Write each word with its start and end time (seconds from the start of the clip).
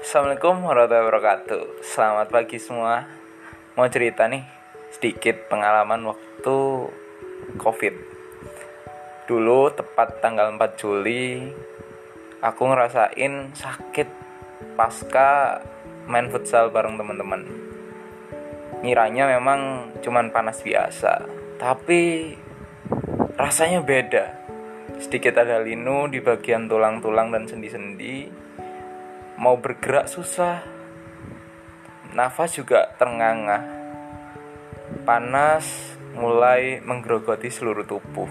Assalamualaikum 0.00 0.64
warahmatullahi 0.64 1.04
wabarakatuh. 1.12 1.84
Selamat 1.84 2.32
pagi 2.32 2.56
semua. 2.56 3.04
Mau 3.76 3.84
cerita 3.84 4.24
nih 4.24 4.40
Sedikit 4.88 5.44
pengalaman 5.52 6.00
waktu 6.08 6.56
Covid. 7.60 7.94
Dulu 9.28 9.68
tepat 9.76 10.24
tanggal 10.24 10.56
4 10.56 10.80
Juli 10.80 11.52
Aku 12.40 12.72
ngerasain 12.72 13.52
sakit 13.52 14.08
Pasca 14.72 15.60
main 16.08 16.32
futsal 16.32 16.72
bareng 16.72 16.96
teman-teman. 16.96 17.44
Ngiranya 18.80 19.36
memang 19.36 19.92
cuman 20.00 20.32
panas 20.32 20.64
biasa 20.64 21.28
Tapi 21.60 22.32
Rasanya 23.36 23.84
beda. 23.84 24.24
Sedikit 24.96 25.36
ada 25.36 25.60
linu 25.60 26.08
di 26.08 26.24
bagian 26.24 26.72
tulang-tulang 26.72 27.28
dan 27.36 27.44
sendi-sendi 27.44 28.48
mau 29.40 29.56
bergerak 29.56 30.04
susah. 30.04 30.60
Nafas 32.12 32.60
juga 32.60 32.92
ternganga. 33.00 33.64
Panas 35.08 35.96
mulai 36.12 36.84
menggerogoti 36.84 37.48
seluruh 37.48 37.88
tubuh. 37.88 38.28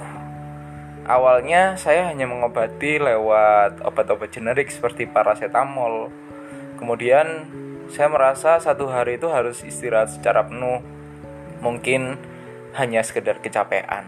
Awalnya 1.10 1.74
saya 1.82 2.06
hanya 2.14 2.30
mengobati 2.30 3.02
lewat 3.02 3.82
obat-obat 3.82 4.30
generik 4.30 4.70
seperti 4.70 5.10
paracetamol. 5.10 6.14
Kemudian 6.78 7.50
saya 7.90 8.06
merasa 8.14 8.62
satu 8.62 8.94
hari 8.94 9.18
itu 9.18 9.34
harus 9.34 9.66
istirahat 9.66 10.14
secara 10.14 10.46
penuh. 10.46 10.86
Mungkin 11.66 12.22
hanya 12.78 13.02
sekedar 13.02 13.42
kecapean. 13.42 14.06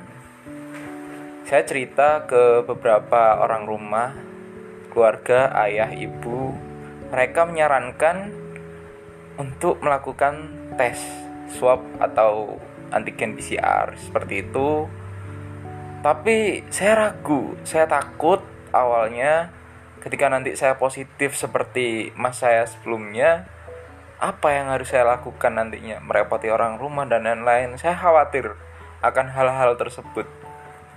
Saya 1.50 1.66
cerita 1.66 2.30
ke 2.30 2.62
beberapa 2.62 3.42
orang 3.42 3.66
rumah 3.66 4.14
keluarga 4.94 5.50
ayah 5.66 5.90
ibu 5.90 6.71
mereka 7.12 7.44
menyarankan 7.44 8.32
untuk 9.36 9.84
melakukan 9.84 10.48
tes 10.80 10.98
swab 11.52 11.84
atau 12.00 12.56
antigen 12.96 13.36
PCR 13.36 13.92
seperti 14.00 14.48
itu. 14.48 14.88
Tapi 16.02 16.66
saya 16.74 16.98
ragu, 16.98 17.60
saya 17.68 17.86
takut 17.86 18.42
awalnya 18.74 19.54
ketika 20.02 20.32
nanti 20.32 20.58
saya 20.58 20.80
positif 20.80 21.38
seperti 21.38 22.10
mas 22.18 22.42
saya 22.42 22.66
sebelumnya, 22.66 23.46
apa 24.18 24.56
yang 24.56 24.74
harus 24.74 24.90
saya 24.90 25.06
lakukan 25.06 25.54
nantinya? 25.54 26.02
Merepoti 26.02 26.50
orang 26.50 26.82
rumah 26.82 27.06
dan 27.06 27.28
lain-lain. 27.28 27.78
Saya 27.78 27.94
khawatir 28.00 28.58
akan 29.06 29.30
hal-hal 29.30 29.78
tersebut. 29.78 30.26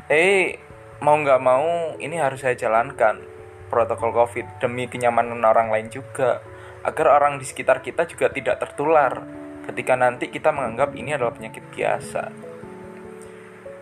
Eh, 0.09 0.57
mau 1.05 1.17
nggak 1.21 1.41
mau 1.43 1.97
ini 2.01 2.17
harus 2.17 2.41
saya 2.41 2.57
jalankan 2.57 3.34
protokol 3.69 4.13
COVID 4.13 4.61
demi 4.61 4.87
kenyamanan 4.87 5.43
orang 5.45 5.73
lain 5.73 5.89
juga, 5.89 6.41
agar 6.85 7.17
orang 7.17 7.41
di 7.41 7.49
sekitar 7.49 7.81
kita 7.81 8.05
juga 8.05 8.29
tidak 8.29 8.61
tertular 8.61 9.25
ketika 9.65 9.97
nanti 9.97 10.29
kita 10.29 10.53
menganggap 10.53 10.93
ini 10.93 11.17
adalah 11.17 11.33
penyakit 11.33 11.65
biasa. 11.73 12.29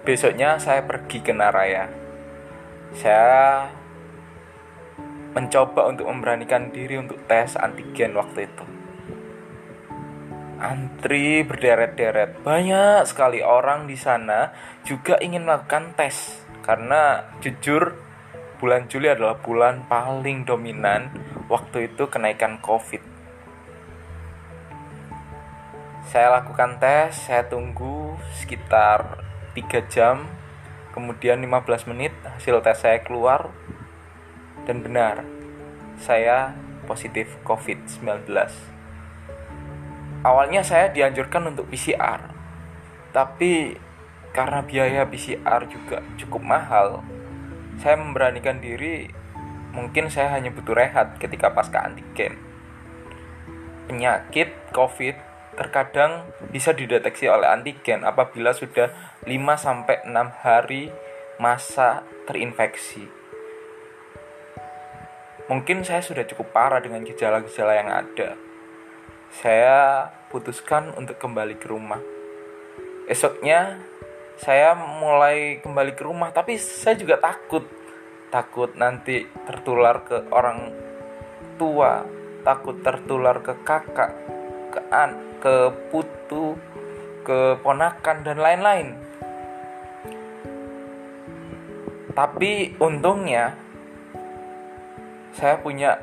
Besoknya 0.02 0.58
saya 0.58 0.82
pergi 0.86 1.18
ke 1.22 1.34
Naraya. 1.34 1.86
Saya 2.94 3.66
mencoba 5.32 5.88
untuk 5.88 6.06
memberanikan 6.10 6.70
diri 6.70 7.00
untuk 7.00 7.22
tes 7.26 7.56
antigen 7.56 8.14
waktu 8.14 8.46
itu. 8.46 8.64
Antri 10.62 11.42
berderet-deret. 11.42 12.46
Banyak 12.46 13.02
sekali 13.08 13.42
orang 13.42 13.90
di 13.90 13.98
sana 13.98 14.54
juga 14.86 15.18
ingin 15.18 15.42
melakukan 15.42 15.98
tes 15.98 16.38
karena 16.62 17.34
jujur 17.42 17.98
bulan 18.62 18.86
Juli 18.86 19.10
adalah 19.10 19.42
bulan 19.42 19.90
paling 19.90 20.46
dominan 20.46 21.10
waktu 21.50 21.90
itu 21.90 22.06
kenaikan 22.06 22.62
COVID. 22.62 23.02
Saya 26.06 26.38
lakukan 26.38 26.78
tes, 26.78 27.26
saya 27.26 27.42
tunggu 27.50 28.14
sekitar 28.38 29.18
3 29.58 29.82
jam, 29.90 30.30
kemudian 30.94 31.42
15 31.42 31.90
menit 31.90 32.14
hasil 32.22 32.62
tes 32.62 32.78
saya 32.78 33.02
keluar 33.02 33.50
dan 34.62 34.78
benar, 34.78 35.26
saya 35.98 36.54
positif 36.86 37.34
COVID-19. 37.42 38.30
Awalnya 40.22 40.62
saya 40.62 40.86
dianjurkan 40.94 41.50
untuk 41.50 41.66
PCR, 41.66 42.30
tapi 43.10 43.74
karena 44.30 44.62
biaya 44.62 45.02
PCR 45.02 45.66
juga 45.66 45.98
cukup 46.14 46.46
mahal, 46.46 47.02
saya 47.82 47.98
memberanikan 47.98 48.62
diri 48.62 49.10
mungkin 49.74 50.06
saya 50.06 50.30
hanya 50.38 50.54
butuh 50.54 50.78
rehat 50.78 51.18
ketika 51.18 51.50
pasca 51.50 51.82
antigen. 51.82 52.38
Penyakit 53.90 54.54
covid 54.70 55.18
terkadang 55.58 56.30
bisa 56.48 56.70
dideteksi 56.70 57.26
oleh 57.26 57.50
antigen 57.50 58.06
apabila 58.06 58.54
sudah 58.54 58.94
5-6 59.26 60.06
hari 60.46 60.94
masa 61.42 62.06
terinfeksi. 62.30 63.10
Mungkin 65.50 65.82
saya 65.82 66.00
sudah 66.00 66.22
cukup 66.24 66.54
parah 66.54 66.78
dengan 66.78 67.02
gejala-gejala 67.02 67.74
yang 67.76 67.90
ada. 67.90 68.38
Saya 69.34 70.08
putuskan 70.30 70.94
untuk 70.94 71.18
kembali 71.18 71.58
ke 71.58 71.66
rumah. 71.66 72.00
Esoknya 73.10 73.82
saya 74.42 74.74
mulai 74.74 75.62
kembali 75.62 75.94
ke 75.94 76.02
rumah 76.02 76.34
tapi 76.34 76.58
saya 76.58 76.98
juga 76.98 77.22
takut. 77.22 77.62
Takut 78.26 78.74
nanti 78.74 79.22
tertular 79.46 80.02
ke 80.02 80.26
orang 80.34 80.74
tua 81.54 82.02
takut 82.42 82.82
tertular 82.82 83.38
ke 83.38 83.54
kakak 83.62 84.10
ke 84.74 84.80
an 84.90 85.38
ke 85.38 85.70
putu 85.94 86.58
ke 87.22 87.54
ponakan 87.62 88.26
dan 88.26 88.42
lain-lain. 88.42 88.98
Tapi 92.12 92.74
untungnya 92.82 93.54
saya 95.38 95.54
punya 95.62 96.02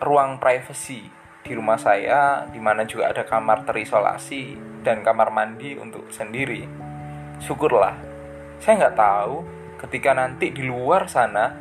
ruang 0.00 0.40
privacy 0.40 1.04
di 1.44 1.52
rumah 1.52 1.76
saya 1.76 2.48
di 2.48 2.56
mana 2.56 2.88
juga 2.88 3.12
ada 3.12 3.28
kamar 3.28 3.68
terisolasi 3.68 4.56
dan 4.80 5.04
kamar 5.04 5.28
mandi 5.28 5.76
untuk 5.76 6.08
sendiri 6.08 6.79
syukurlah. 7.40 7.96
Saya 8.60 8.86
nggak 8.86 8.98
tahu 9.00 9.34
ketika 9.80 10.12
nanti 10.12 10.52
di 10.52 10.62
luar 10.68 11.08
sana 11.08 11.56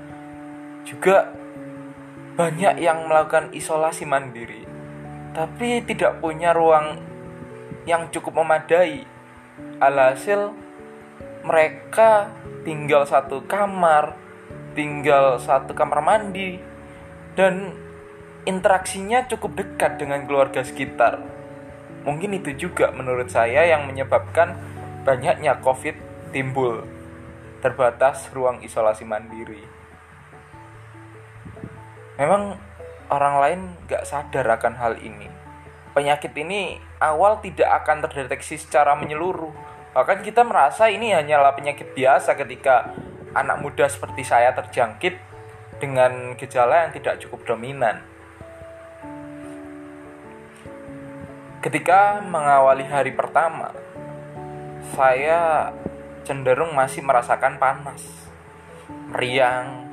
juga 0.83 1.31
banyak 2.35 2.79
yang 2.79 3.07
melakukan 3.07 3.51
isolasi 3.51 4.03
mandiri 4.07 4.63
tapi 5.35 5.83
tidak 5.85 6.19
punya 6.19 6.51
ruang 6.55 6.99
yang 7.87 8.11
cukup 8.11 8.43
memadai. 8.43 9.05
Alhasil 9.79 10.51
mereka 11.43 12.31
tinggal 12.67 13.07
satu 13.07 13.47
kamar 13.47 14.15
tinggal 14.77 15.41
satu 15.41 15.73
kamar 15.73 15.99
mandi 15.99 16.55
dan 17.33 17.73
interaksinya 18.47 19.27
cukup 19.27 19.59
dekat 19.59 19.99
dengan 19.99 20.23
keluarga 20.23 20.63
sekitar. 20.63 21.19
Mungkin 22.07 22.39
itu 22.39 22.55
juga 22.55 22.95
menurut 22.95 23.27
saya 23.27 23.67
yang 23.67 23.87
menyebabkan 23.89 24.55
banyaknya 25.07 25.59
COVID 25.63 25.95
timbul, 26.35 26.83
terbatas 27.63 28.27
ruang 28.35 28.63
isolasi 28.63 29.03
mandiri. 29.07 29.63
Memang 32.19 32.59
orang 33.07 33.35
lain 33.39 33.59
gak 33.87 34.03
sadar 34.03 34.45
akan 34.59 34.75
hal 34.75 34.93
ini. 34.99 35.31
Penyakit 35.95 36.35
ini 36.37 36.77
awal 37.01 37.41
tidak 37.41 37.83
akan 37.83 38.05
terdeteksi 38.05 38.59
secara 38.59 38.93
menyeluruh. 38.93 39.51
Bahkan 39.95 40.21
kita 40.21 40.45
merasa 40.45 40.87
ini 40.91 41.15
hanyalah 41.15 41.57
penyakit 41.57 41.97
biasa 41.97 42.37
ketika 42.37 42.93
anak 43.33 43.57
muda 43.63 43.89
seperti 43.89 44.21
saya 44.21 44.53
terjangkit 44.53 45.17
dengan 45.81 46.35
gejala 46.37 46.85
yang 46.87 46.91
tidak 46.93 47.23
cukup 47.23 47.47
dominan. 47.47 48.03
Ketika 51.59 52.23
mengawali 52.23 52.87
hari 52.87 53.11
pertama, 53.11 53.75
saya 54.95 55.71
cenderung 56.23 56.75
masih 56.77 57.01
merasakan 57.01 57.57
panas, 57.57 58.05
meriang, 59.09 59.87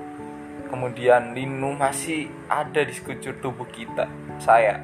kemudian 0.68 1.32
linu 1.32 1.72
masih 1.72 2.28
ada 2.50 2.82
di 2.82 2.92
sekujur 2.92 3.38
tubuh 3.40 3.66
kita, 3.70 4.10
saya 4.42 4.82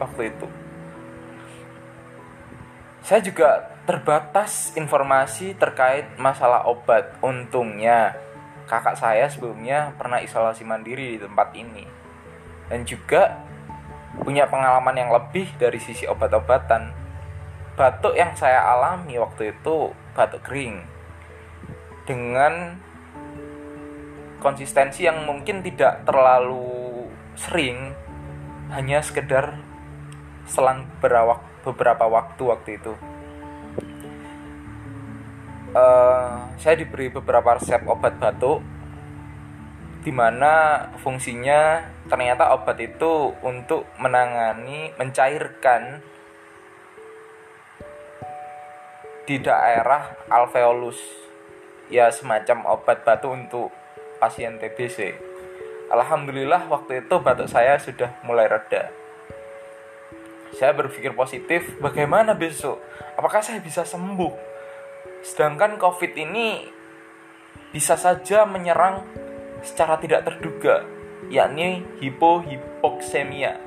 waktu 0.00 0.32
itu. 0.32 0.46
Saya 3.06 3.22
juga 3.22 3.70
terbatas 3.86 4.74
informasi 4.74 5.54
terkait 5.54 6.18
masalah 6.18 6.66
obat. 6.66 7.14
Untungnya 7.22 8.18
kakak 8.66 8.98
saya 8.98 9.30
sebelumnya 9.30 9.94
pernah 9.94 10.18
isolasi 10.18 10.66
mandiri 10.66 11.14
di 11.14 11.18
tempat 11.22 11.54
ini. 11.54 11.86
Dan 12.66 12.82
juga 12.82 13.38
punya 14.18 14.50
pengalaman 14.50 14.98
yang 14.98 15.14
lebih 15.14 15.54
dari 15.54 15.78
sisi 15.78 16.02
obat-obatan 16.10 17.05
batuk 17.76 18.16
yang 18.16 18.32
saya 18.32 18.64
alami 18.72 19.20
waktu 19.20 19.52
itu 19.52 19.92
batuk 20.16 20.40
kering. 20.48 20.80
Dengan 22.08 22.80
konsistensi 24.40 25.04
yang 25.04 25.28
mungkin 25.28 25.60
tidak 25.60 26.08
terlalu 26.08 27.06
sering 27.36 27.92
hanya 28.72 29.04
sekedar 29.04 29.60
selang 30.48 30.88
berawak, 31.04 31.44
beberapa 31.62 32.08
waktu 32.08 32.42
waktu 32.48 32.70
itu. 32.80 32.94
Uh, 35.76 36.48
saya 36.56 36.80
diberi 36.80 37.12
beberapa 37.12 37.60
resep 37.60 37.84
obat 37.84 38.16
batuk 38.16 38.64
di 40.06 40.14
mana 40.14 40.86
fungsinya 41.02 41.82
ternyata 42.06 42.54
obat 42.54 42.78
itu 42.78 43.34
untuk 43.42 43.84
menangani 43.98 44.94
mencairkan 44.96 46.00
di 49.26 49.42
daerah 49.42 50.26
alveolus. 50.30 50.98
Ya 51.86 52.10
semacam 52.10 52.66
obat 52.78 53.06
batuk 53.06 53.30
untuk 53.30 53.70
pasien 54.18 54.58
TBC 54.58 55.26
Alhamdulillah 55.86 56.66
waktu 56.66 57.06
itu 57.06 57.14
batuk 57.22 57.46
saya 57.46 57.78
sudah 57.78 58.18
mulai 58.26 58.50
reda. 58.50 58.90
Saya 60.50 60.74
berpikir 60.74 61.14
positif 61.14 61.78
bagaimana 61.78 62.34
besok? 62.34 62.82
Apakah 63.14 63.38
saya 63.38 63.62
bisa 63.62 63.86
sembuh? 63.86 64.34
Sedangkan 65.22 65.78
covid 65.78 66.10
ini 66.18 66.66
bisa 67.70 67.94
saja 67.94 68.42
menyerang 68.50 69.06
secara 69.62 70.02
tidak 70.02 70.26
terduga 70.26 70.82
yakni 71.30 71.86
hipohipoksemia 72.02 73.58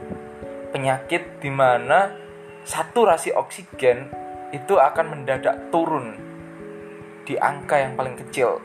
penyakit 0.76 1.40
di 1.40 1.52
mana 1.52 2.16
saturasi 2.68 3.32
oksigen 3.32 4.12
itu 4.50 4.78
akan 4.78 5.06
mendadak 5.13 5.69
turun 5.69 6.18
di 7.25 7.38
angka 7.38 7.78
yang 7.78 7.94
paling 7.94 8.18
kecil. 8.18 8.57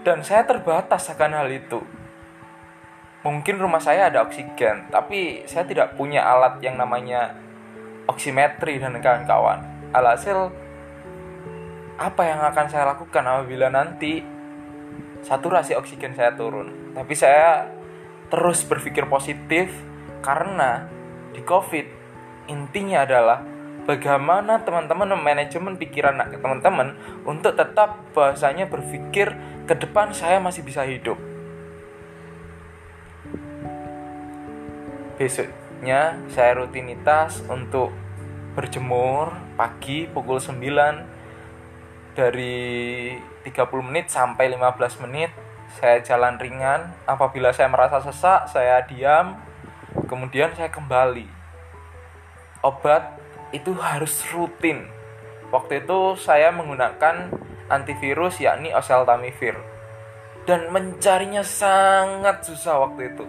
Dan 0.00 0.24
saya 0.24 0.46
terbatas 0.48 1.10
akan 1.12 1.32
hal 1.36 1.48
itu. 1.52 1.82
Mungkin 3.26 3.58
rumah 3.58 3.82
saya 3.82 4.06
ada 4.06 4.22
oksigen 4.22 4.86
tapi 4.86 5.42
saya 5.50 5.66
tidak 5.66 5.98
punya 5.98 6.22
alat 6.22 6.62
yang 6.62 6.78
namanya 6.78 7.34
oksimetri 8.06 8.78
dan 8.78 8.96
kawan-kawan. 9.02 9.66
Alhasil 9.90 10.54
apa 11.98 12.22
yang 12.22 12.40
akan 12.44 12.66
saya 12.70 12.86
lakukan 12.86 13.24
apabila 13.26 13.66
nanti 13.66 14.22
saturasi 15.26 15.74
oksigen 15.74 16.14
saya 16.14 16.38
turun? 16.38 16.94
Tapi 16.94 17.14
saya 17.18 17.66
terus 18.30 18.62
berpikir 18.62 19.10
positif 19.10 19.74
karena 20.22 20.86
di 21.34 21.42
covid 21.42 21.86
intinya 22.46 23.02
adalah 23.02 23.55
bagaimana 23.86 24.66
teman-teman 24.66 25.14
manajemen 25.14 25.78
pikiran 25.78 26.18
teman-teman 26.28 26.98
untuk 27.22 27.54
tetap 27.54 28.02
bahasanya 28.12 28.66
berpikir 28.66 29.32
ke 29.64 29.74
depan 29.78 30.10
saya 30.10 30.42
masih 30.42 30.66
bisa 30.66 30.82
hidup? 30.82 31.16
Besoknya 35.16 36.18
saya 36.28 36.60
rutinitas 36.60 37.40
untuk 37.48 37.94
berjemur 38.52 39.32
pagi 39.56 40.10
pukul 40.10 40.42
9 40.42 42.18
dari 42.18 43.12
30 43.44 43.88
menit 43.88 44.10
sampai 44.10 44.50
15 44.52 45.04
menit 45.06 45.30
saya 45.76 46.00
jalan 46.00 46.40
ringan. 46.40 46.92
Apabila 47.04 47.52
saya 47.52 47.68
merasa 47.68 48.00
sesak 48.00 48.50
saya 48.50 48.82
diam. 48.84 49.38
Kemudian 50.06 50.52
saya 50.52 50.68
kembali. 50.68 51.24
Obat 52.60 53.25
itu 53.50 53.74
harus 53.76 54.22
rutin. 54.32 54.86
Waktu 55.54 55.86
itu 55.86 56.18
saya 56.18 56.50
menggunakan 56.50 57.30
antivirus 57.70 58.42
yakni 58.42 58.74
oseltamivir. 58.74 59.54
Dan 60.46 60.70
mencarinya 60.70 61.42
sangat 61.42 62.46
susah 62.46 62.86
waktu 62.86 63.14
itu. 63.14 63.24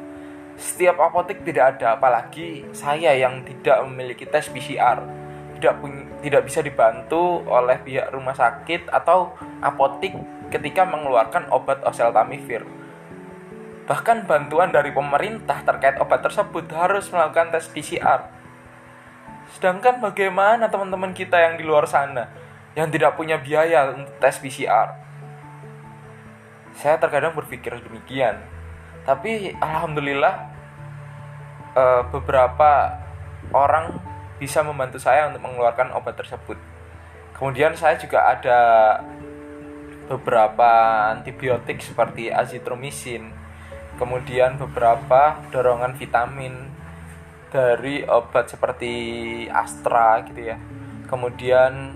Setiap 0.57 0.97
apotek 1.01 1.45
tidak 1.45 1.77
ada 1.77 1.97
apalagi 1.97 2.65
saya 2.73 3.13
yang 3.13 3.45
tidak 3.45 3.81
memiliki 3.85 4.25
tes 4.25 4.49
PCR 4.49 5.27
tidak 5.57 5.81
tidak 6.21 6.41
bisa 6.45 6.61
dibantu 6.61 7.41
oleh 7.49 7.81
pihak 7.81 8.13
rumah 8.13 8.37
sakit 8.37 8.93
atau 8.93 9.33
apotek 9.59 10.13
ketika 10.53 10.85
mengeluarkan 10.85 11.49
obat 11.49 11.81
oseltamivir. 11.81 12.61
Bahkan 13.89 14.29
bantuan 14.29 14.69
dari 14.69 14.93
pemerintah 14.93 15.65
terkait 15.65 15.97
obat 15.97 16.21
tersebut 16.21 16.69
harus 16.69 17.09
melakukan 17.09 17.49
tes 17.49 17.65
PCR 17.73 18.36
sedangkan 19.55 20.03
bagaimana 20.03 20.67
teman-teman 20.67 21.15
kita 21.15 21.39
yang 21.39 21.55
di 21.55 21.63
luar 21.63 21.87
sana 21.87 22.27
yang 22.75 22.91
tidak 22.91 23.15
punya 23.15 23.39
biaya 23.39 23.95
untuk 23.95 24.15
tes 24.19 24.37
PCR 24.41 25.07
saya 26.77 27.01
terkadang 27.01 27.33
berpikir 27.33 27.73
demikian. 27.81 28.37
Tapi 29.01 29.57
alhamdulillah 29.57 30.45
uh, 31.73 32.05
beberapa 32.13 32.93
orang 33.49 33.97
bisa 34.37 34.61
membantu 34.61 35.01
saya 35.01 35.25
untuk 35.33 35.41
mengeluarkan 35.41 35.89
obat 35.97 36.13
tersebut. 36.13 36.61
Kemudian 37.33 37.73
saya 37.73 37.97
juga 37.97 38.29
ada 38.29 38.59
beberapa 40.05 40.69
antibiotik 41.17 41.81
seperti 41.83 42.31
azitromisin 42.31 43.33
kemudian 43.97 44.55
beberapa 44.61 45.41
dorongan 45.51 45.97
vitamin 45.97 46.53
dari 47.47 48.03
obat 48.03 48.51
seperti 48.51 48.91
Astra 49.47 50.23
gitu 50.27 50.51
ya. 50.53 50.57
Kemudian 51.07 51.95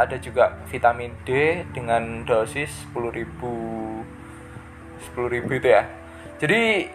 ada 0.00 0.16
juga 0.16 0.56
vitamin 0.68 1.12
D 1.28 1.60
dengan 1.76 2.24
dosis 2.24 2.72
10.000 2.92 3.28
10.000 5.16 5.60
itu 5.60 5.68
ya. 5.68 5.84
Jadi 6.40 6.88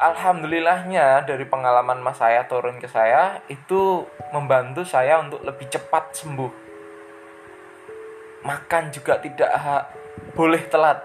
alhamdulillahnya 0.00 1.24
dari 1.28 1.44
pengalaman 1.44 2.00
mas 2.00 2.16
saya 2.20 2.48
turun 2.48 2.80
ke 2.80 2.88
saya 2.88 3.44
itu 3.52 4.04
membantu 4.32 4.84
saya 4.84 5.20
untuk 5.20 5.44
lebih 5.44 5.68
cepat 5.68 6.16
sembuh. 6.16 6.52
Makan 8.44 8.84
juga 8.92 9.20
tidak 9.20 9.52
boleh 10.32 10.64
telat. 10.68 11.04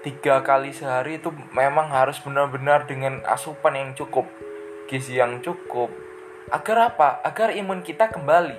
Tiga 0.00 0.40
kali 0.40 0.72
sehari 0.72 1.18
itu 1.20 1.28
memang 1.52 1.92
harus 1.92 2.16
benar-benar 2.22 2.88
dengan 2.88 3.20
asupan 3.26 3.76
yang 3.76 3.90
cukup 3.92 4.24
gizi 4.90 5.22
yang 5.22 5.38
cukup. 5.38 5.86
Agar 6.50 6.90
apa? 6.90 7.22
Agar 7.22 7.54
imun 7.54 7.86
kita 7.86 8.10
kembali. 8.10 8.58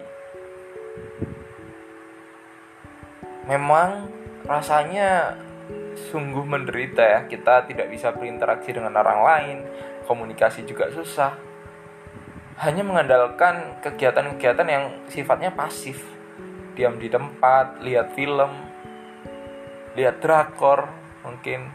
Memang 3.52 4.08
rasanya 4.48 5.36
sungguh 6.08 6.48
menderita 6.48 7.04
ya. 7.04 7.20
Kita 7.28 7.68
tidak 7.68 7.92
bisa 7.92 8.16
berinteraksi 8.16 8.72
dengan 8.72 8.96
orang 8.96 9.20
lain. 9.28 9.58
Komunikasi 10.08 10.64
juga 10.64 10.88
susah. 10.88 11.36
Hanya 12.64 12.88
mengandalkan 12.88 13.84
kegiatan-kegiatan 13.84 14.68
yang 14.72 14.86
sifatnya 15.12 15.52
pasif. 15.52 16.00
Diam 16.80 16.96
di 16.96 17.12
tempat 17.12 17.84
lihat 17.84 18.16
film 18.16 18.72
lihat 19.92 20.24
drakor 20.24 20.88
mungkin 21.28 21.68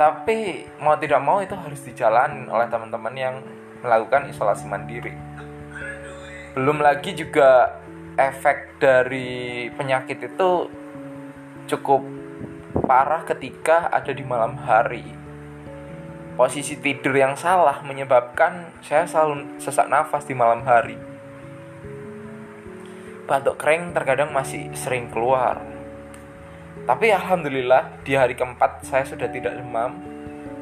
tapi 0.00 0.64
mau 0.80 0.96
tidak 0.96 1.20
mau 1.20 1.44
itu 1.44 1.52
harus 1.52 1.84
dijalani 1.84 2.48
oleh 2.48 2.64
teman-teman 2.72 3.12
yang 3.12 3.36
melakukan 3.84 4.32
isolasi 4.32 4.64
mandiri 4.64 5.12
belum 6.56 6.80
lagi 6.80 7.12
juga 7.12 7.78
efek 8.18 8.82
dari 8.82 9.68
penyakit 9.70 10.18
itu 10.18 10.66
cukup 11.70 12.02
parah 12.90 13.22
ketika 13.22 13.86
ada 13.86 14.10
di 14.10 14.26
malam 14.26 14.58
hari. 14.58 15.06
Posisi 16.34 16.74
tidur 16.82 17.14
yang 17.14 17.38
salah 17.38 17.84
menyebabkan 17.86 18.74
saya 18.82 19.06
selalu 19.06 19.62
sesak 19.62 19.86
nafas 19.86 20.26
di 20.26 20.34
malam 20.34 20.66
hari. 20.66 20.98
Batuk 23.30 23.60
kering 23.60 23.94
terkadang 23.94 24.34
masih 24.34 24.74
sering 24.74 25.06
keluar. 25.12 25.62
Tapi 26.90 27.06
alhamdulillah 27.14 28.02
di 28.02 28.18
hari 28.18 28.34
keempat 28.34 28.82
saya 28.82 29.06
sudah 29.06 29.30
tidak 29.30 29.54
demam. 29.54 29.94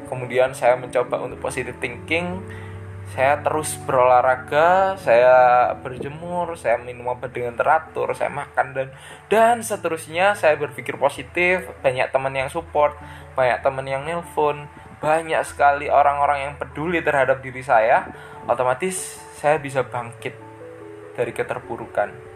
Kemudian 0.05 0.53
saya 0.53 0.77
mencoba 0.77 1.25
untuk 1.25 1.41
positive 1.41 1.81
thinking 1.81 2.37
saya 3.09 3.41
terus 3.41 3.73
berolahraga, 3.89 4.93
saya 5.01 5.73
berjemur, 5.81 6.53
saya 6.53 6.77
minum 6.77 7.09
obat 7.09 7.33
dengan 7.33 7.57
teratur, 7.57 8.13
saya 8.13 8.29
makan 8.29 8.77
dan 8.77 8.87
dan 9.25 9.65
seterusnya 9.65 10.37
saya 10.37 10.53
berpikir 10.61 10.93
positif, 11.01 11.65
banyak 11.81 12.13
teman 12.13 12.37
yang 12.37 12.53
support, 12.53 12.93
banyak 13.33 13.65
teman 13.65 13.89
yang 13.89 14.05
nelpon, 14.05 14.69
banyak 15.01 15.41
sekali 15.41 15.89
orang-orang 15.89 16.45
yang 16.45 16.53
peduli 16.61 17.01
terhadap 17.01 17.41
diri 17.41 17.65
saya, 17.65 18.05
otomatis 18.45 19.17
saya 19.41 19.57
bisa 19.57 19.81
bangkit 19.81 20.37
dari 21.17 21.33
keterpurukan. 21.33 22.28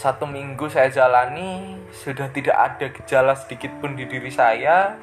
Satu 0.00 0.24
minggu 0.24 0.64
saya 0.72 0.88
jalani, 0.88 1.76
sudah 1.92 2.32
tidak 2.32 2.56
ada 2.56 2.88
gejala 2.88 3.36
sedikit 3.36 3.68
pun 3.84 3.92
di 4.00 4.08
diri 4.08 4.32
saya, 4.32 4.96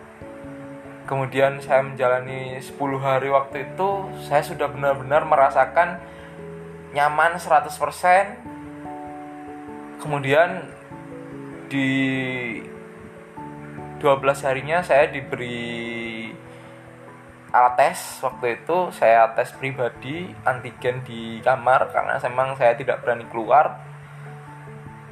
kemudian 1.06 1.62
saya 1.62 1.86
menjalani 1.86 2.58
10 2.58 2.74
hari 2.98 3.30
waktu 3.30 3.70
itu 3.70 4.10
saya 4.25 4.42
sudah 4.42 4.68
benar-benar 4.68 5.22
merasakan 5.24 6.01
nyaman 6.98 7.38
100% 7.38 7.70
kemudian 10.01 10.68
di 11.72 11.89
12 14.01 14.46
harinya 14.46 14.82
saya 14.86 15.10
diberi 15.10 16.30
alat 17.50 17.74
tes. 17.80 18.22
Waktu 18.22 18.62
itu 18.62 18.94
saya 18.94 19.34
tes 19.34 19.50
pribadi 19.58 20.30
antigen 20.46 21.01
di 21.01 21.42
kamar 21.42 21.89
karena 21.89 22.22
memang 22.30 22.54
saya 22.60 22.77
tidak 22.77 23.01
berani 23.01 23.25
keluar 23.32 23.82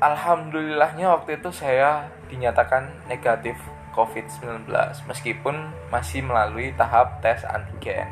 alhamdulillahnya 0.04 1.08
waktu 1.12 1.40
itu 1.40 1.50
saya 1.56 2.12
dinyatakan 2.28 3.08
negatif 3.08 3.56
COVID-19 3.96 4.68
meskipun 5.08 5.72
masih 5.88 6.28
melalui 6.28 6.76
tahap 6.76 7.24
tes 7.24 7.48
antigen. 7.48 8.12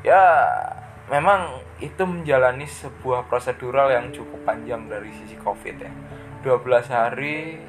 Ya 0.00 0.48
memang 1.12 1.60
itu 1.78 2.00
menjalani 2.08 2.64
sebuah 2.64 3.28
prosedural 3.28 3.92
yang 3.92 4.08
cukup 4.16 4.40
panjang 4.48 4.88
dari 4.88 5.12
sisi 5.12 5.36
COVID 5.36 5.76
ya. 5.76 5.92
12 6.40 6.88
hari 6.88 7.60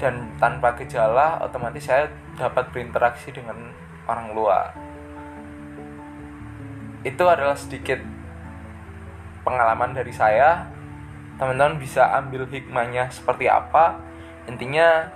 dan 0.00 0.32
tanpa 0.40 0.72
gejala 0.80 1.44
otomatis 1.44 1.84
saya 1.84 2.08
dapat 2.40 2.72
berinteraksi 2.72 3.28
dengan 3.34 3.70
orang 4.08 4.32
luar. 4.32 4.72
Itu 7.04 7.28
adalah 7.28 7.58
sedikit 7.58 8.00
pengalaman 9.42 9.92
dari 9.92 10.14
saya 10.14 10.70
teman-teman 11.36 11.80
bisa 11.80 12.08
ambil 12.18 12.44
hikmahnya 12.48 13.08
seperti 13.12 13.48
apa 13.48 14.00
intinya 14.50 15.08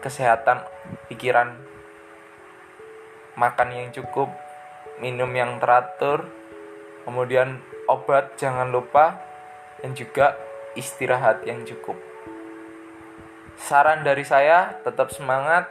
kesehatan 0.00 0.64
pikiran 1.08 1.56
makan 3.38 3.68
yang 3.72 3.88
cukup 3.94 4.28
minum 4.98 5.30
yang 5.32 5.56
teratur 5.62 6.28
kemudian 7.06 7.62
obat 7.88 8.36
jangan 8.36 8.68
lupa 8.68 9.16
dan 9.80 9.96
juga 9.96 10.36
istirahat 10.76 11.44
yang 11.48 11.64
cukup 11.64 11.96
Saran 13.60 14.00
dari 14.08 14.24
saya, 14.24 14.80
tetap 14.80 15.12
semangat 15.12 15.68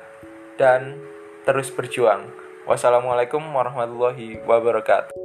dan 0.61 1.01
terus 1.41 1.73
berjuang. 1.73 2.29
Wassalamualaikum 2.69 3.41
warahmatullahi 3.41 4.45
wabarakatuh. 4.45 5.18